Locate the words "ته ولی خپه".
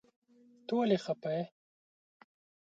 0.65-1.31